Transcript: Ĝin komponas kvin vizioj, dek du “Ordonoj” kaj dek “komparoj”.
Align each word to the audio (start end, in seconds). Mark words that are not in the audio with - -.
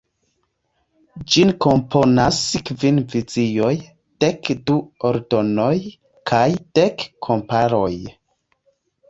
Ĝin 1.33 1.51
komponas 1.65 2.39
kvin 2.69 2.97
vizioj, 3.11 3.69
dek 4.25 4.51
du 4.71 4.79
“Ordonoj” 5.11 5.75
kaj 6.33 6.43
dek 6.81 7.07
“komparoj”. 7.29 7.93